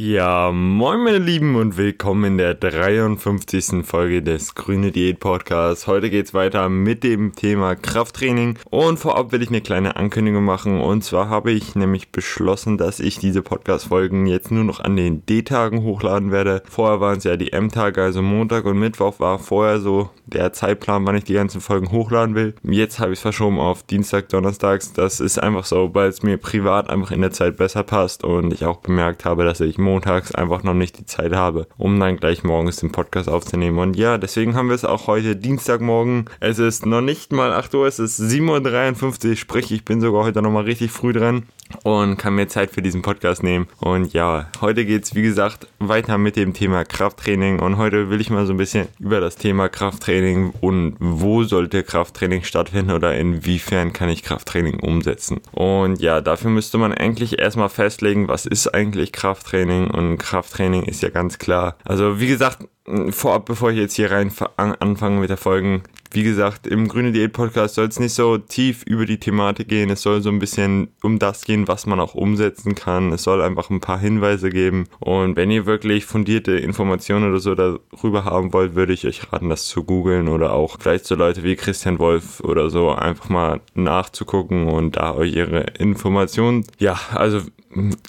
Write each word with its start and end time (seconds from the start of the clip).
Ja, 0.00 0.52
moin 0.52 1.02
meine 1.02 1.18
Lieben 1.18 1.56
und 1.56 1.76
willkommen 1.76 2.22
in 2.22 2.38
der 2.38 2.54
53. 2.54 3.84
Folge 3.84 4.22
des 4.22 4.54
Grüne 4.54 4.92
Diät 4.92 5.18
Podcasts. 5.18 5.88
Heute 5.88 6.08
geht's 6.08 6.32
weiter 6.32 6.68
mit 6.68 7.02
dem 7.02 7.34
Thema 7.34 7.74
Krafttraining 7.74 8.60
und 8.70 9.00
vorab 9.00 9.32
will 9.32 9.42
ich 9.42 9.48
eine 9.48 9.60
kleine 9.60 9.96
Ankündigung 9.96 10.44
machen 10.44 10.80
und 10.80 11.02
zwar 11.02 11.28
habe 11.28 11.50
ich 11.50 11.74
nämlich 11.74 12.12
beschlossen, 12.12 12.78
dass 12.78 13.00
ich 13.00 13.18
diese 13.18 13.42
Podcast 13.42 13.86
Folgen 13.86 14.26
jetzt 14.28 14.52
nur 14.52 14.62
noch 14.62 14.78
an 14.78 14.94
den 14.94 15.26
D-Tagen 15.26 15.82
hochladen 15.82 16.30
werde. 16.30 16.62
Vorher 16.70 17.00
waren 17.00 17.18
es 17.18 17.24
ja 17.24 17.36
die 17.36 17.52
M-Tage, 17.52 18.00
also 18.00 18.22
Montag 18.22 18.66
und 18.66 18.78
Mittwoch 18.78 19.18
war 19.18 19.40
vorher 19.40 19.80
so 19.80 20.10
der 20.26 20.52
Zeitplan, 20.52 21.06
wann 21.06 21.16
ich 21.16 21.24
die 21.24 21.32
ganzen 21.32 21.60
Folgen 21.60 21.90
hochladen 21.90 22.36
will. 22.36 22.54
Jetzt 22.62 23.00
habe 23.00 23.12
ich 23.12 23.18
es 23.18 23.22
verschoben 23.22 23.58
auf 23.58 23.82
Dienstag, 23.82 24.28
Donnerstags. 24.28 24.92
Das 24.92 25.18
ist 25.18 25.42
einfach 25.42 25.64
so, 25.64 25.92
weil 25.92 26.08
es 26.08 26.22
mir 26.22 26.36
privat 26.36 26.88
einfach 26.88 27.10
in 27.10 27.20
der 27.20 27.32
Zeit 27.32 27.56
besser 27.56 27.82
passt 27.82 28.22
und 28.22 28.52
ich 28.52 28.64
auch 28.64 28.76
bemerkt 28.76 29.24
habe, 29.24 29.42
dass 29.42 29.60
ich 29.60 29.76
montags 29.88 30.34
einfach 30.34 30.62
noch 30.62 30.74
nicht 30.74 30.98
die 30.98 31.06
Zeit 31.06 31.32
habe, 31.32 31.66
um 31.76 31.98
dann 31.98 32.16
gleich 32.16 32.44
morgens 32.44 32.76
den 32.76 32.92
Podcast 32.92 33.28
aufzunehmen. 33.28 33.78
Und 33.78 33.96
ja, 33.96 34.18
deswegen 34.18 34.54
haben 34.54 34.68
wir 34.68 34.74
es 34.74 34.84
auch 34.84 35.06
heute 35.06 35.36
Dienstagmorgen. 35.36 36.26
Es 36.40 36.58
ist 36.58 36.86
noch 36.86 37.00
nicht 37.00 37.32
mal 37.32 37.52
8 37.52 37.74
Uhr, 37.74 37.86
es 37.86 37.98
ist 37.98 38.20
7.53 38.20 39.30
Uhr, 39.30 39.36
sprich 39.36 39.72
ich 39.72 39.84
bin 39.84 40.00
sogar 40.00 40.24
heute 40.24 40.42
nochmal 40.42 40.64
richtig 40.64 40.90
früh 40.90 41.12
dran 41.12 41.44
und 41.84 42.16
kann 42.16 42.34
mir 42.34 42.48
Zeit 42.48 42.70
für 42.70 42.82
diesen 42.82 43.02
Podcast 43.02 43.42
nehmen. 43.42 43.68
Und 43.78 44.12
ja, 44.12 44.48
heute 44.60 44.84
geht 44.84 45.04
es 45.04 45.14
wie 45.14 45.22
gesagt 45.22 45.66
weiter 45.78 46.18
mit 46.18 46.36
dem 46.36 46.54
Thema 46.54 46.84
Krafttraining 46.84 47.60
und 47.60 47.76
heute 47.76 48.10
will 48.10 48.20
ich 48.20 48.30
mal 48.30 48.46
so 48.46 48.52
ein 48.52 48.56
bisschen 48.56 48.88
über 48.98 49.20
das 49.20 49.36
Thema 49.36 49.68
Krafttraining 49.68 50.52
und 50.60 50.96
wo 50.98 51.44
sollte 51.44 51.82
Krafttraining 51.82 52.42
stattfinden 52.44 52.92
oder 52.92 53.16
inwiefern 53.16 53.92
kann 53.92 54.08
ich 54.08 54.22
Krafttraining 54.22 54.80
umsetzen. 54.80 55.40
Und 55.52 56.00
ja, 56.00 56.20
dafür 56.20 56.50
müsste 56.50 56.78
man 56.78 56.92
eigentlich 56.92 57.38
erstmal 57.38 57.68
festlegen, 57.68 58.28
was 58.28 58.46
ist 58.46 58.68
eigentlich 58.68 59.12
Krafttraining 59.12 59.90
und 59.90 60.18
Krafttraining 60.18 60.82
ist 60.84 61.02
ja 61.02 61.10
ganz 61.10 61.38
klar. 61.38 61.76
Also 61.84 62.20
wie 62.20 62.26
gesagt, 62.28 62.68
vorab, 63.10 63.46
bevor 63.46 63.70
ich 63.70 63.78
jetzt 63.78 63.94
hier 63.94 64.10
rein 64.10 64.32
anfange 64.56 65.20
mit 65.20 65.30
der 65.30 65.36
Folgen, 65.36 65.82
wie 66.10 66.22
gesagt, 66.22 66.66
im 66.66 66.88
Grüne 66.88 67.12
Diät 67.12 67.32
Podcast 67.32 67.74
soll 67.74 67.86
es 67.86 68.00
nicht 68.00 68.14
so 68.14 68.38
tief 68.38 68.82
über 68.84 69.06
die 69.06 69.18
Thematik 69.18 69.68
gehen. 69.68 69.90
Es 69.90 70.02
soll 70.02 70.22
so 70.22 70.30
ein 70.30 70.38
bisschen 70.38 70.88
um 71.02 71.18
das 71.18 71.44
gehen, 71.44 71.68
was 71.68 71.86
man 71.86 72.00
auch 72.00 72.14
umsetzen 72.14 72.74
kann. 72.74 73.12
Es 73.12 73.22
soll 73.22 73.42
einfach 73.42 73.70
ein 73.70 73.80
paar 73.80 73.98
Hinweise 73.98 74.50
geben. 74.50 74.86
Und 75.00 75.36
wenn 75.36 75.50
ihr 75.50 75.66
wirklich 75.66 76.06
fundierte 76.06 76.52
Informationen 76.52 77.28
oder 77.28 77.40
so 77.40 77.54
darüber 77.54 78.24
haben 78.24 78.52
wollt, 78.52 78.74
würde 78.74 78.92
ich 78.92 79.06
euch 79.06 79.32
raten, 79.32 79.48
das 79.48 79.66
zu 79.66 79.84
googeln 79.84 80.28
oder 80.28 80.52
auch 80.52 80.78
vielleicht 80.80 81.04
so 81.04 81.14
Leute 81.14 81.42
wie 81.44 81.56
Christian 81.56 81.98
Wolf 81.98 82.40
oder 82.40 82.70
so 82.70 82.90
einfach 82.90 83.28
mal 83.28 83.60
nachzugucken 83.74 84.68
und 84.68 84.96
da 84.96 85.14
euch 85.14 85.34
ihre 85.34 85.60
Informationen, 85.78 86.64
ja, 86.78 86.98
also 87.12 87.40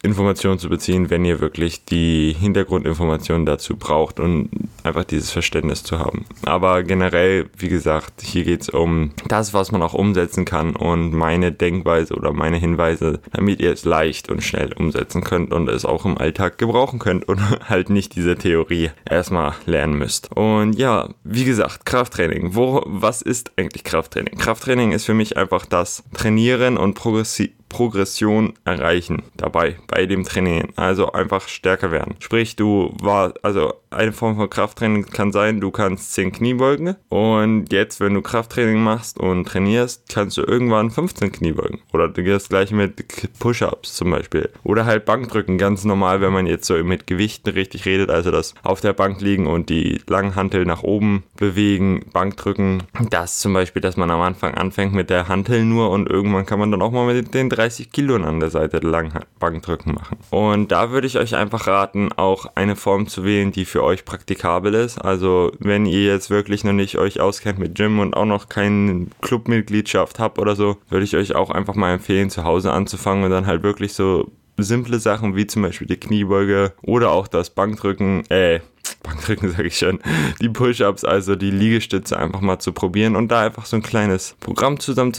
Informationen 0.04 0.60
zu 0.60 0.70
beziehen, 0.70 1.10
wenn 1.10 1.26
ihr 1.26 1.42
wirklich 1.42 1.84
die 1.86 2.36
Hintergrundinformationen 2.40 3.46
dazu 3.46 3.76
braucht 3.76 4.20
und 4.20 4.50
einfach 4.90 5.06
dieses 5.06 5.32
Verständnis 5.32 5.84
zu 5.84 6.00
haben. 6.00 6.26
Aber 6.46 6.84
generell, 6.84 7.50
wie 7.58 7.70
gesagt, 7.70 8.22
hier 8.22 8.44
geht 8.44 8.62
es 8.62 8.70
um 8.70 9.12
das, 9.28 9.54
was 9.54 9.72
man 9.72 9.82
auch 9.82 9.94
umsetzen 9.94 10.46
kann 10.46 10.76
und 10.76 11.14
meine 11.14 11.52
Denkweise 11.52 12.16
oder 12.16 12.34
meine 12.34 12.58
Hinweise, 12.58 13.22
damit 13.32 13.62
ihr 13.62 13.72
es 13.72 13.86
leicht 13.86 14.30
und 14.30 14.44
schnell 14.44 14.74
umsetzen 14.74 15.24
könnt 15.24 15.54
und 15.54 15.70
es 15.70 15.86
auch 15.86 16.06
im 16.06 16.18
Alltag 16.18 16.58
gebrauchen 16.58 17.00
könnt 17.00 17.28
und 17.28 17.40
halt 17.70 17.90
nicht 17.90 18.16
diese 18.16 18.36
Theorie 18.36 18.92
erstmal 19.10 19.54
lernen 19.66 19.98
müsst. 19.98 20.36
Und 20.36 20.74
ja, 20.74 21.10
wie 21.24 21.46
gesagt, 21.46 21.86
Krafttraining. 21.86 22.56
Wo, 22.56 22.84
was 22.86 23.22
ist 23.22 23.52
eigentlich 23.58 23.84
Krafttraining? 23.84 24.38
Krafttraining 24.38 24.92
ist 24.92 25.06
für 25.06 25.14
mich 25.14 25.38
einfach 25.38 25.66
das 25.66 26.04
Trainieren 26.14 26.78
und 26.78 26.96
Progressi 26.96 27.54
Progression 27.70 28.54
erreichen 28.66 29.24
dabei 29.38 29.78
bei 29.88 30.06
dem 30.06 30.24
Training. 30.24 30.74
Also 30.76 31.12
einfach 31.12 31.48
stärker 31.48 31.92
werden. 31.92 32.16
Sprich, 32.20 32.56
du 32.56 32.94
war, 33.00 33.34
also 33.44 33.74
eine 33.92 34.12
Form 34.12 34.36
von 34.36 34.50
Krafttraining 34.50 35.06
kann 35.06 35.32
sein, 35.32 35.62
du 35.62 35.72
kannst 35.72 36.14
10 36.14 36.32
Kniebeugen 36.32 36.96
und 37.10 37.72
jetzt, 37.72 38.00
wenn 38.00 38.14
du 38.14 38.22
Krafttraining 38.22 38.82
machst 38.82 39.20
und 39.20 39.48
trainierst, 39.48 40.10
kannst 40.10 40.38
du 40.38 40.42
irgendwann 40.42 40.92
15 40.92 41.32
Kniebeugen. 41.32 41.80
Oder 41.94 42.08
du 42.08 42.24
gehst 42.24 42.50
gleich 42.50 42.72
mit 42.72 43.04
Push-Ups 43.40 43.96
zum 43.96 44.12
Beispiel. 44.12 44.50
Oder 44.64 44.86
halt 44.86 45.06
Bankdrücken, 45.06 45.58
ganz 45.58 45.86
normal, 45.86 46.22
wenn 46.22 46.34
man 46.34 46.48
jetzt 46.48 46.68
so 46.68 46.76
mit 46.84 47.08
Gewichten 47.08 47.50
richtig 47.50 47.86
redet, 47.86 48.10
also 48.10 48.32
das 48.32 48.54
auf 48.64 48.82
der 48.82 48.94
Bank 48.94 49.22
liegen 49.22 49.48
und 49.48 49.70
die 49.70 50.02
langen 50.08 50.36
Hantel 50.36 50.66
nach 50.66 50.84
oben 50.84 51.24
bewegen, 51.38 52.06
Bankdrücken. 52.14 52.84
Das 53.10 53.40
zum 53.40 53.54
Beispiel, 53.54 53.82
dass 53.82 53.98
man 53.98 54.12
am 54.12 54.22
Anfang 54.22 54.54
anfängt 54.54 54.94
mit 54.94 55.10
der 55.10 55.28
Hantel 55.28 55.66
nur 55.66 55.90
und 55.90 56.10
irgendwann 56.10 56.46
kann 56.46 56.60
man 56.60 56.72
dann 56.72 56.82
auch 56.82 56.92
mal 56.92 57.14
mit 57.14 57.34
den 57.34 57.50
30 57.60 57.92
Kilo 57.92 58.16
an 58.16 58.40
der 58.40 58.50
Seite 58.50 58.78
lang 58.80 59.12
Bankdrücken 59.38 59.94
machen. 59.94 60.18
Und 60.30 60.72
da 60.72 60.92
würde 60.92 61.08
ich 61.08 61.18
euch 61.18 61.36
einfach 61.36 61.68
raten, 61.68 62.10
auch 62.14 62.46
eine 62.56 62.78
Form 62.78 63.08
zu 63.08 63.26
wählen, 63.26 63.52
die 63.52 63.66
für 63.66 63.84
euch 63.84 64.06
praktikabel 64.06 64.74
ist. 64.74 64.98
Also 64.98 65.52
wenn 65.60 65.86
ihr 65.86 66.06
jetzt 66.06 66.30
wirklich 66.30 66.64
noch 66.64 66.72
nicht 66.72 66.98
euch 66.98 67.20
auskennt 67.20 67.60
mit 67.60 67.76
Gym 67.76 68.00
und 68.00 68.16
auch 68.16 68.26
noch 68.26 68.48
keine 68.48 69.08
Clubmitgliedschaft 69.22 70.20
habt 70.20 70.40
oder 70.40 70.56
so, 70.56 70.78
würde 70.88 71.04
ich 71.04 71.18
euch 71.18 71.36
auch 71.36 71.50
einfach 71.50 71.76
mal 71.76 71.94
empfehlen, 71.94 72.30
zu 72.30 72.46
Hause 72.46 72.72
anzufangen 72.72 73.26
und 73.26 73.32
dann 73.32 73.46
halt 73.46 73.62
wirklich 73.62 73.94
so 73.94 74.32
simple 74.58 75.00
Sachen 75.00 75.36
wie 75.36 75.48
zum 75.48 75.62
Beispiel 75.62 75.88
die 75.88 76.00
Kniebeuge 76.00 76.72
oder 76.82 77.12
auch 77.12 77.28
das 77.28 77.50
Bankdrücken, 77.50 78.24
äh, 78.30 78.62
Bankdrücken 79.04 79.52
sage 79.52 79.68
ich 79.68 79.78
schon, 79.78 80.00
die 80.42 80.50
Push-Ups, 80.50 81.04
also 81.04 81.36
die 81.36 81.52
Liegestütze 81.52 82.18
einfach 82.18 82.42
mal 82.42 82.60
zu 82.60 82.74
probieren 82.74 83.16
und 83.16 83.30
da 83.30 83.46
einfach 83.46 83.66
so 83.66 83.78
ein 83.78 83.84
kleines 83.84 84.36
Programm 84.40 84.80
zusammen 84.80 85.14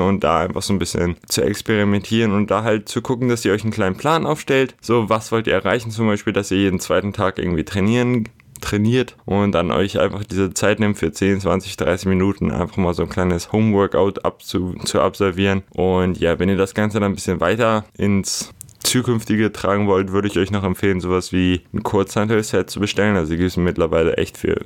und 0.00 0.24
da 0.24 0.40
einfach 0.40 0.62
so 0.62 0.72
ein 0.72 0.78
bisschen 0.78 1.16
zu 1.26 1.42
experimentieren 1.42 2.32
und 2.32 2.50
da 2.50 2.62
halt 2.62 2.88
zu 2.88 3.02
gucken, 3.02 3.28
dass 3.28 3.44
ihr 3.44 3.52
euch 3.52 3.62
einen 3.62 3.72
kleinen 3.72 3.96
Plan 3.96 4.26
aufstellt. 4.26 4.74
So, 4.80 5.08
was 5.08 5.30
wollt 5.32 5.46
ihr 5.46 5.54
erreichen? 5.54 5.90
Zum 5.90 6.06
Beispiel, 6.06 6.32
dass 6.32 6.50
ihr 6.50 6.58
jeden 6.58 6.80
zweiten 6.80 7.12
Tag 7.12 7.38
irgendwie 7.38 7.64
trainieren 7.64 8.28
trainiert 8.60 9.16
und 9.24 9.52
dann 9.52 9.70
euch 9.70 9.98
einfach 9.98 10.24
diese 10.24 10.52
Zeit 10.54 10.80
nimmt 10.80 10.98
für 10.98 11.12
10, 11.12 11.40
20, 11.40 11.76
30 11.76 12.06
Minuten 12.06 12.50
einfach 12.50 12.76
mal 12.76 12.94
so 12.94 13.02
ein 13.02 13.08
kleines 13.08 13.52
Homeworkout 13.52 14.24
abzu, 14.24 14.74
zu 14.84 15.00
absolvieren. 15.00 15.62
Und 15.70 16.18
ja, 16.20 16.38
wenn 16.38 16.48
ihr 16.48 16.56
das 16.56 16.74
Ganze 16.74 17.00
dann 17.00 17.12
ein 17.12 17.14
bisschen 17.14 17.40
weiter 17.40 17.84
ins 17.96 18.52
zukünftige 18.90 19.52
tragen 19.52 19.86
wollt, 19.86 20.12
würde 20.12 20.28
ich 20.28 20.38
euch 20.38 20.50
noch 20.50 20.64
empfehlen, 20.64 21.00
sowas 21.00 21.32
wie 21.32 21.62
ein 21.72 21.82
Kurzhantel-Set 21.82 22.70
zu 22.70 22.80
bestellen. 22.80 23.16
Also 23.16 23.32
die 23.32 23.38
gibt 23.38 23.50
es 23.50 23.56
mittlerweile 23.56 24.16
echt 24.16 24.36
für 24.36 24.60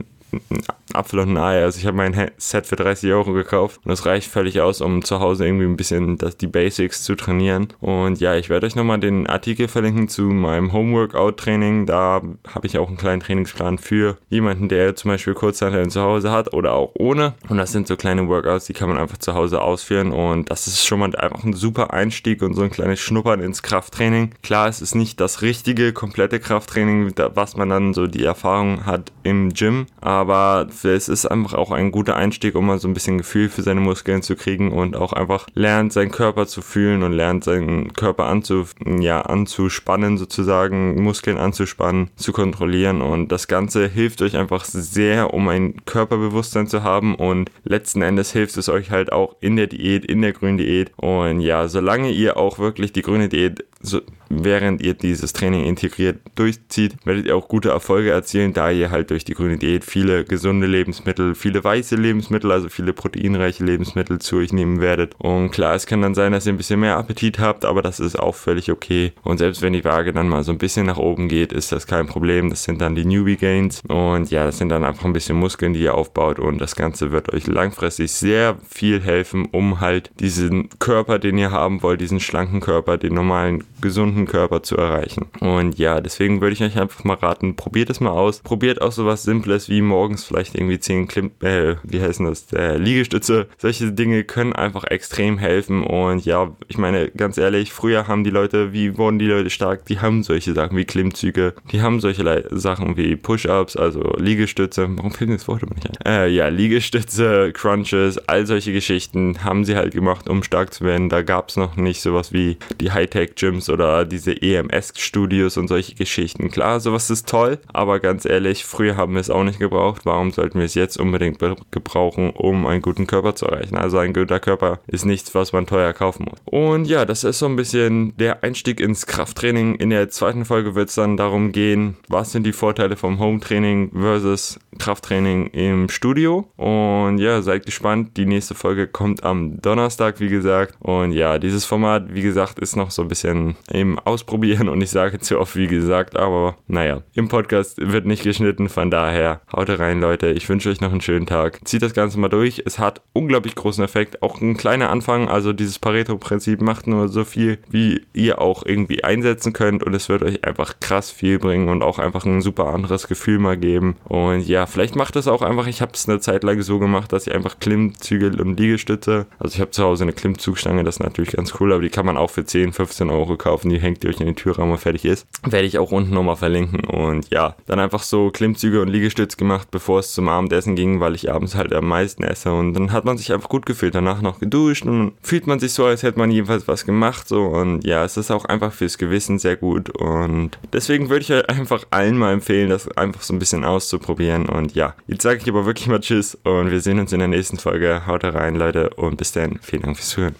Apfel 0.94 1.20
und 1.20 1.30
ein 1.30 1.36
Ei. 1.36 1.62
Also 1.62 1.78
ich 1.78 1.86
habe 1.86 1.96
mein 1.96 2.30
Set 2.36 2.66
für 2.66 2.76
30 2.76 3.12
Euro 3.12 3.32
gekauft 3.32 3.80
und 3.84 3.90
das 3.90 4.06
reicht 4.06 4.30
völlig 4.30 4.60
aus, 4.60 4.80
um 4.80 5.04
zu 5.04 5.20
Hause 5.20 5.46
irgendwie 5.46 5.66
ein 5.66 5.76
bisschen 5.76 6.18
das, 6.18 6.36
die 6.36 6.46
Basics 6.46 7.02
zu 7.02 7.14
trainieren. 7.14 7.68
Und 7.80 8.20
ja, 8.20 8.36
ich 8.36 8.48
werde 8.50 8.66
euch 8.66 8.76
nochmal 8.76 9.00
den 9.00 9.26
Artikel 9.26 9.68
verlinken 9.68 10.08
zu 10.08 10.22
meinem 10.22 10.72
Homeworkout-Training. 10.72 11.86
Da 11.86 12.22
habe 12.48 12.66
ich 12.66 12.78
auch 12.78 12.88
einen 12.88 12.96
kleinen 12.96 13.20
Trainingsplan 13.20 13.78
für 13.78 14.16
jemanden, 14.28 14.68
der 14.68 14.96
zum 14.96 15.10
Beispiel 15.10 15.34
Kurzhanteln 15.34 15.90
zu 15.90 16.00
Hause 16.00 16.30
hat 16.30 16.52
oder 16.52 16.72
auch 16.74 16.92
ohne. 16.98 17.34
Und 17.48 17.58
das 17.58 17.72
sind 17.72 17.86
so 17.86 17.96
kleine 17.96 18.28
Workouts, 18.28 18.66
die 18.66 18.72
kann 18.72 18.88
man 18.88 18.98
einfach 18.98 19.18
zu 19.18 19.34
Hause 19.34 19.60
ausführen 19.60 20.12
und 20.12 20.50
das 20.50 20.66
ist 20.66 20.84
schon 20.84 20.98
mal 20.98 21.14
einfach 21.16 21.44
ein 21.44 21.52
super 21.52 21.92
Einstieg 21.92 22.42
und 22.42 22.54
so 22.54 22.62
ein 22.62 22.70
kleines 22.70 23.00
Schnuppern 23.00 23.40
ins 23.40 23.62
Krafttraining. 23.62 24.30
Klar, 24.42 24.68
es 24.68 24.80
ist 24.80 24.94
nicht 24.94 25.20
das 25.20 25.42
richtige, 25.42 25.92
komplette 25.92 26.40
Krafttraining, 26.40 27.12
was 27.34 27.56
man 27.56 27.68
dann 27.68 27.94
so 27.94 28.06
die 28.06 28.24
Erfahrung 28.24 28.86
hat 28.86 29.12
im 29.22 29.52
Gym, 29.52 29.86
aber 30.00 30.66
es 30.84 31.08
ist 31.08 31.26
einfach 31.26 31.54
auch 31.54 31.70
ein 31.70 31.90
guter 31.90 32.16
Einstieg, 32.16 32.54
um 32.54 32.66
mal 32.66 32.78
so 32.78 32.88
ein 32.88 32.94
bisschen 32.94 33.18
Gefühl 33.18 33.48
für 33.48 33.62
seine 33.62 33.80
Muskeln 33.80 34.22
zu 34.22 34.36
kriegen 34.36 34.72
und 34.72 34.96
auch 34.96 35.12
einfach 35.12 35.46
lernt, 35.54 35.92
seinen 35.92 36.10
Körper 36.10 36.46
zu 36.46 36.62
fühlen 36.62 37.02
und 37.02 37.12
lernt, 37.12 37.44
seinen 37.44 37.92
Körper 37.92 38.26
anzu, 38.26 38.64
ja, 39.00 39.22
anzuspannen, 39.22 40.18
sozusagen, 40.18 41.02
Muskeln 41.02 41.38
anzuspannen, 41.38 42.10
zu 42.16 42.32
kontrollieren. 42.32 43.02
Und 43.02 43.28
das 43.28 43.48
Ganze 43.48 43.88
hilft 43.88 44.22
euch 44.22 44.36
einfach 44.36 44.64
sehr, 44.64 45.34
um 45.34 45.48
ein 45.48 45.84
Körperbewusstsein 45.84 46.66
zu 46.66 46.82
haben. 46.82 47.14
Und 47.14 47.50
letzten 47.64 48.02
Endes 48.02 48.32
hilft 48.32 48.56
es 48.56 48.68
euch 48.68 48.90
halt 48.90 49.12
auch 49.12 49.36
in 49.40 49.56
der 49.56 49.66
Diät, 49.66 50.04
in 50.04 50.22
der 50.22 50.32
grünen 50.32 50.58
Diät. 50.58 50.92
Und 50.96 51.40
ja, 51.40 51.68
solange 51.68 52.10
ihr 52.10 52.36
auch 52.36 52.58
wirklich 52.58 52.92
die 52.92 53.02
grüne 53.02 53.28
Diät 53.28 53.64
so, 53.80 54.00
während 54.28 54.82
ihr 54.82 54.94
dieses 54.94 55.32
Training 55.32 55.64
integriert 55.64 56.18
durchzieht, 56.34 56.96
werdet 57.04 57.26
ihr 57.26 57.36
auch 57.36 57.48
gute 57.48 57.70
Erfolge 57.70 58.10
erzielen, 58.10 58.52
da 58.52 58.70
ihr 58.70 58.90
halt 58.90 59.10
durch 59.10 59.24
die 59.24 59.34
grüne 59.34 59.58
Diät 59.58 59.84
viele 59.84 60.24
gesunde 60.24 60.66
Lebensmittel, 60.66 61.34
viele 61.34 61.62
weiße 61.62 61.96
Lebensmittel, 61.96 62.50
also 62.52 62.68
viele 62.68 62.92
proteinreiche 62.92 63.64
Lebensmittel 63.64 64.20
zu 64.20 64.36
euch 64.36 64.52
nehmen 64.52 64.80
werdet. 64.80 65.14
Und 65.18 65.50
klar, 65.50 65.74
es 65.74 65.86
kann 65.86 66.02
dann 66.02 66.14
sein, 66.14 66.32
dass 66.32 66.46
ihr 66.46 66.52
ein 66.52 66.56
bisschen 66.56 66.80
mehr 66.80 66.96
Appetit 66.96 67.38
habt, 67.38 67.64
aber 67.64 67.82
das 67.82 68.00
ist 68.00 68.18
auch 68.18 68.34
völlig 68.34 68.70
okay. 68.70 69.12
Und 69.22 69.38
selbst 69.38 69.62
wenn 69.62 69.72
die 69.72 69.84
Waage 69.84 70.12
dann 70.12 70.28
mal 70.28 70.44
so 70.44 70.52
ein 70.52 70.58
bisschen 70.58 70.86
nach 70.86 70.98
oben 70.98 71.28
geht, 71.28 71.52
ist 71.52 71.72
das 71.72 71.86
kein 71.86 72.06
Problem. 72.06 72.50
Das 72.50 72.64
sind 72.64 72.80
dann 72.80 72.94
die 72.94 73.04
Newbie 73.04 73.36
Gains. 73.36 73.82
Und 73.88 74.30
ja, 74.30 74.44
das 74.44 74.58
sind 74.58 74.68
dann 74.68 74.84
einfach 74.84 75.04
ein 75.04 75.12
bisschen 75.12 75.36
Muskeln, 75.36 75.74
die 75.74 75.80
ihr 75.80 75.94
aufbaut. 75.94 76.38
Und 76.38 76.58
das 76.58 76.76
Ganze 76.76 77.12
wird 77.12 77.32
euch 77.32 77.46
langfristig 77.46 78.12
sehr 78.12 78.56
viel 78.68 79.00
helfen, 79.00 79.48
um 79.50 79.80
halt 79.80 80.10
diesen 80.20 80.68
Körper, 80.78 81.18
den 81.18 81.38
ihr 81.38 81.50
haben 81.50 81.82
wollt, 81.82 82.00
diesen 82.00 82.20
schlanken 82.20 82.60
Körper, 82.60 82.96
den 82.96 83.14
normalen 83.14 83.64
gesunden 83.80 84.13
Körper 84.26 84.62
zu 84.62 84.76
erreichen. 84.76 85.26
Und 85.40 85.78
ja, 85.78 86.00
deswegen 86.00 86.40
würde 86.40 86.54
ich 86.54 86.62
euch 86.62 86.78
einfach 86.78 87.04
mal 87.04 87.14
raten, 87.14 87.56
probiert 87.56 87.90
es 87.90 88.00
mal 88.00 88.10
aus. 88.10 88.40
Probiert 88.40 88.80
auch 88.80 88.92
sowas 88.92 89.22
Simples 89.22 89.68
wie 89.68 89.82
morgens 89.82 90.24
vielleicht 90.24 90.54
irgendwie 90.54 90.78
10 90.78 91.08
Klim 91.08 91.30
äh, 91.40 91.76
wie 91.82 92.00
heißen 92.00 92.26
das, 92.26 92.52
äh, 92.52 92.76
Liegestütze. 92.76 93.48
Solche 93.58 93.92
Dinge 93.92 94.24
können 94.24 94.52
einfach 94.52 94.84
extrem 94.84 95.38
helfen. 95.38 95.84
Und 95.84 96.24
ja, 96.24 96.54
ich 96.68 96.78
meine, 96.78 97.10
ganz 97.10 97.38
ehrlich, 97.38 97.72
früher 97.72 98.08
haben 98.08 98.24
die 98.24 98.30
Leute, 98.30 98.72
wie 98.72 98.96
wurden 98.96 99.18
die 99.18 99.26
Leute 99.26 99.50
stark? 99.50 99.84
Die 99.86 100.00
haben 100.00 100.22
solche 100.22 100.52
Sachen 100.52 100.76
wie 100.76 100.84
Klimmzüge, 100.84 101.54
die 101.72 101.82
haben 101.82 102.00
solche 102.00 102.22
Le 102.22 102.44
Sachen 102.50 102.96
wie 102.96 103.16
Push-Ups, 103.16 103.76
also 103.76 104.14
Liegestütze. 104.18 104.88
Warum 104.96 105.12
fehlen 105.12 105.30
mir 105.30 105.36
das 105.36 105.48
Wort 105.48 105.62
nicht 105.74 105.88
ein? 105.88 106.06
Äh, 106.06 106.28
ja, 106.28 106.48
Liegestütze, 106.48 107.52
Crunches, 107.52 108.18
all 108.28 108.46
solche 108.46 108.72
Geschichten 108.72 109.44
haben 109.44 109.64
sie 109.64 109.76
halt 109.76 109.94
gemacht, 109.94 110.28
um 110.28 110.42
stark 110.42 110.72
zu 110.74 110.84
werden. 110.84 111.08
Da 111.08 111.22
gab 111.22 111.48
es 111.48 111.56
noch 111.56 111.76
nicht 111.76 112.00
sowas 112.00 112.32
wie 112.32 112.58
die 112.80 112.92
Hightech-Gyms 112.92 113.70
oder 113.70 114.03
diese 114.04 114.40
EMS-Studios 114.40 115.56
und 115.56 115.68
solche 115.68 115.94
Geschichten. 115.94 116.50
Klar, 116.50 116.80
sowas 116.80 117.10
ist 117.10 117.28
toll, 117.28 117.58
aber 117.72 118.00
ganz 118.00 118.24
ehrlich, 118.24 118.64
früher 118.64 118.96
haben 118.96 119.14
wir 119.14 119.20
es 119.20 119.30
auch 119.30 119.44
nicht 119.44 119.58
gebraucht. 119.58 120.02
Warum 120.04 120.30
sollten 120.30 120.58
wir 120.58 120.66
es 120.66 120.74
jetzt 120.74 120.98
unbedingt 120.98 121.38
gebrauchen, 121.70 122.30
um 122.30 122.66
einen 122.66 122.82
guten 122.82 123.06
Körper 123.06 123.34
zu 123.34 123.46
erreichen? 123.46 123.76
Also 123.76 123.98
ein 123.98 124.12
guter 124.12 124.40
Körper 124.40 124.80
ist 124.86 125.04
nichts, 125.04 125.34
was 125.34 125.52
man 125.52 125.66
teuer 125.66 125.92
kaufen 125.92 126.26
muss. 126.28 126.40
Und 126.44 126.86
ja, 126.86 127.04
das 127.04 127.24
ist 127.24 127.38
so 127.38 127.46
ein 127.46 127.56
bisschen 127.56 128.16
der 128.16 128.42
Einstieg 128.42 128.80
ins 128.80 129.06
Krafttraining. 129.06 129.76
In 129.76 129.90
der 129.90 130.08
zweiten 130.08 130.44
Folge 130.44 130.74
wird 130.74 130.88
es 130.88 130.94
dann 130.94 131.16
darum 131.16 131.52
gehen, 131.52 131.96
was 132.08 132.32
sind 132.32 132.44
die 132.44 132.52
Vorteile 132.52 132.96
vom 132.96 133.18
Home-Training 133.18 133.92
versus 133.92 134.58
Krafttraining 134.78 135.48
im 135.48 135.88
Studio. 135.88 136.48
Und 136.56 137.18
ja, 137.18 137.42
seid 137.42 137.66
gespannt. 137.66 138.16
Die 138.16 138.26
nächste 138.26 138.54
Folge 138.54 138.86
kommt 138.86 139.24
am 139.24 139.60
Donnerstag, 139.60 140.20
wie 140.20 140.28
gesagt. 140.28 140.74
Und 140.80 141.12
ja, 141.12 141.38
dieses 141.38 141.64
Format, 141.64 142.14
wie 142.14 142.22
gesagt, 142.22 142.58
ist 142.58 142.76
noch 142.76 142.90
so 142.90 143.02
ein 143.02 143.08
bisschen 143.08 143.56
im 143.70 143.93
Ausprobieren 143.98 144.68
und 144.68 144.80
ich 144.80 144.90
sage 144.90 145.18
zu 145.18 145.38
oft, 145.38 145.56
wie 145.56 145.66
gesagt, 145.66 146.16
aber 146.16 146.56
naja, 146.66 147.02
im 147.14 147.28
Podcast 147.28 147.78
wird 147.80 148.06
nicht 148.06 148.22
geschnitten, 148.22 148.68
von 148.68 148.90
daher 148.90 149.40
haut 149.52 149.68
rein, 149.70 150.00
Leute. 150.00 150.30
Ich 150.30 150.48
wünsche 150.48 150.70
euch 150.70 150.80
noch 150.80 150.92
einen 150.92 151.00
schönen 151.00 151.26
Tag. 151.26 151.60
Zieht 151.64 151.82
das 151.82 151.94
Ganze 151.94 152.18
mal 152.18 152.28
durch. 152.28 152.62
Es 152.64 152.78
hat 152.78 153.00
unglaublich 153.12 153.54
großen 153.54 153.82
Effekt. 153.82 154.22
Auch 154.22 154.40
ein 154.40 154.56
kleiner 154.56 154.90
Anfang, 154.90 155.28
also 155.28 155.52
dieses 155.52 155.78
Pareto-Prinzip 155.78 156.60
macht 156.60 156.86
nur 156.86 157.08
so 157.08 157.24
viel, 157.24 157.58
wie 157.70 158.02
ihr 158.12 158.40
auch 158.40 158.64
irgendwie 158.64 159.04
einsetzen 159.04 159.52
könnt 159.52 159.82
und 159.82 159.94
es 159.94 160.08
wird 160.08 160.22
euch 160.22 160.44
einfach 160.44 160.80
krass 160.80 161.10
viel 161.10 161.38
bringen 161.38 161.68
und 161.68 161.82
auch 161.82 161.98
einfach 161.98 162.24
ein 162.24 162.40
super 162.40 162.66
anderes 162.66 163.08
Gefühl 163.08 163.38
mal 163.38 163.56
geben. 163.56 163.96
Und 164.04 164.46
ja, 164.46 164.66
vielleicht 164.66 164.96
macht 164.96 165.16
es 165.16 165.28
auch 165.28 165.42
einfach, 165.42 165.66
ich 165.66 165.80
habe 165.80 165.92
es 165.94 166.08
eine 166.08 166.20
Zeit 166.20 166.44
lang 166.44 166.60
so 166.62 166.78
gemacht, 166.78 167.12
dass 167.12 167.26
ich 167.26 167.34
einfach 167.34 167.58
Klimmzüge 167.58 168.30
und 168.42 168.58
Liegestütze, 168.58 169.26
also 169.38 169.54
ich 169.54 169.60
habe 169.60 169.70
zu 169.70 169.84
Hause 169.84 170.04
eine 170.04 170.12
Klimmzugstange, 170.12 170.84
das 170.84 170.96
ist 170.96 171.00
natürlich 171.00 171.32
ganz 171.32 171.54
cool, 171.60 171.72
aber 171.72 171.82
die 171.82 171.90
kann 171.90 172.06
man 172.06 172.16
auch 172.16 172.30
für 172.30 172.44
10, 172.44 172.72
15 172.72 173.10
Euro 173.10 173.36
kaufen, 173.36 173.68
die 173.68 173.78
hängt 173.84 174.02
ihr 174.02 174.10
euch 174.10 174.20
in 174.20 174.26
den 174.26 174.36
Türraum 174.36 174.72
und 174.72 174.78
fertig 174.78 175.04
ist. 175.04 175.26
Werde 175.42 175.66
ich 175.66 175.78
auch 175.78 175.92
unten 175.92 176.12
nochmal 176.12 176.36
verlinken 176.36 176.80
und 176.80 177.30
ja, 177.30 177.54
dann 177.66 177.78
einfach 177.78 178.02
so 178.02 178.30
Klimmzüge 178.30 178.80
und 178.80 178.88
Liegestütze 178.88 179.36
gemacht, 179.36 179.68
bevor 179.70 180.00
es 180.00 180.12
zum 180.12 180.28
Abendessen 180.28 180.74
ging, 180.74 181.00
weil 181.00 181.14
ich 181.14 181.30
abends 181.30 181.54
halt 181.54 181.72
am 181.72 181.86
meisten 181.86 182.24
esse 182.24 182.52
und 182.52 182.74
dann 182.74 182.92
hat 182.92 183.04
man 183.04 183.18
sich 183.18 183.32
einfach 183.32 183.48
gut 183.48 183.66
gefühlt, 183.66 183.94
danach 183.94 184.22
noch 184.22 184.40
geduscht 184.40 184.84
und 184.86 185.12
fühlt 185.22 185.46
man 185.46 185.60
sich 185.60 185.72
so, 185.72 185.84
als 185.84 186.02
hätte 186.02 186.18
man 186.18 186.30
jedenfalls 186.30 186.66
was 186.66 186.84
gemacht 186.84 187.28
so 187.28 187.44
und 187.44 187.84
ja, 187.84 188.04
es 188.04 188.16
ist 188.16 188.30
auch 188.30 188.44
einfach 188.46 188.72
fürs 188.72 188.98
Gewissen 188.98 189.38
sehr 189.38 189.56
gut 189.56 189.90
und 189.90 190.58
deswegen 190.72 191.08
würde 191.08 191.22
ich 191.22 191.32
euch 191.32 191.48
einfach 191.48 191.84
allen 191.90 192.18
mal 192.18 192.32
empfehlen, 192.32 192.70
das 192.70 192.88
einfach 192.96 193.22
so 193.22 193.32
ein 193.34 193.38
bisschen 193.38 193.64
auszuprobieren 193.64 194.46
und 194.46 194.74
ja, 194.74 194.94
jetzt 195.06 195.22
sage 195.22 195.40
ich 195.42 195.48
aber 195.48 195.66
wirklich 195.66 195.86
mal 195.86 196.00
Tschüss 196.00 196.36
und 196.44 196.70
wir 196.70 196.80
sehen 196.80 196.98
uns 196.98 197.12
in 197.12 197.18
der 197.18 197.28
nächsten 197.28 197.58
Folge. 197.58 198.06
Haut 198.06 198.24
rein, 198.24 198.56
Leute, 198.56 198.90
und 198.90 199.16
bis 199.16 199.32
dann. 199.32 199.58
Vielen 199.62 199.82
Dank 199.82 199.96
fürs 199.96 200.10
Zuhören. 200.10 200.34